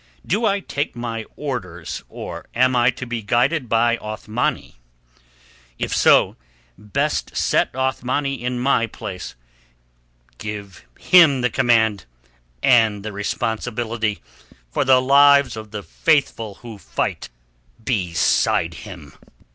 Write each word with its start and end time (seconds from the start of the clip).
Do 0.25 0.47
I 0.47 0.61
take 0.61 0.95
my 0.95 1.25
orders 1.35 2.03
or 2.09 2.47
am 2.55 2.75
I 2.75 2.89
to 2.89 3.05
be 3.05 3.21
guided 3.21 3.69
by 3.69 3.97
Othmani? 3.97 4.77
If 5.77 5.95
so, 5.95 6.35
best 6.75 7.37
set 7.37 7.71
Othmani 7.75 8.41
in 8.41 8.59
my 8.59 8.87
place, 8.87 9.35
give 10.39 10.85
him 10.97 11.41
the 11.41 11.51
command 11.51 12.05
and 12.63 13.05
the 13.05 13.13
responsibility 13.13 14.23
for 14.71 14.83
the 14.83 14.99
lives 14.99 15.55
of 15.55 15.69
the 15.69 15.83
Faithful 15.83 16.55
who 16.65 16.79
fight 16.79 17.29
beside 17.85 18.73
him." 18.73 19.13